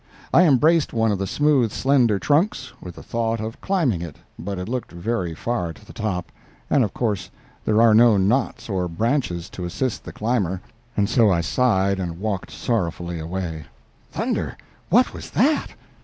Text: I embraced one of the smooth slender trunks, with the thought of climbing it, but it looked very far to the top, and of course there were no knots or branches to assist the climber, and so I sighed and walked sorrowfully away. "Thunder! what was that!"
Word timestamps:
I 0.33 0.47
embraced 0.47 0.93
one 0.93 1.11
of 1.11 1.19
the 1.19 1.27
smooth 1.27 1.71
slender 1.71 2.17
trunks, 2.17 2.73
with 2.81 2.95
the 2.95 3.03
thought 3.03 3.39
of 3.39 3.61
climbing 3.61 4.01
it, 4.01 4.15
but 4.39 4.57
it 4.57 4.67
looked 4.67 4.91
very 4.91 5.35
far 5.35 5.73
to 5.73 5.85
the 5.85 5.93
top, 5.93 6.31
and 6.71 6.83
of 6.83 6.91
course 6.91 7.29
there 7.65 7.75
were 7.75 7.93
no 7.93 8.17
knots 8.17 8.67
or 8.67 8.87
branches 8.87 9.47
to 9.51 9.63
assist 9.63 10.03
the 10.03 10.11
climber, 10.11 10.59
and 10.97 11.07
so 11.07 11.29
I 11.29 11.41
sighed 11.41 11.99
and 11.99 12.17
walked 12.17 12.49
sorrowfully 12.49 13.19
away. 13.19 13.65
"Thunder! 14.11 14.57
what 14.89 15.13
was 15.13 15.29
that!" 15.29 15.75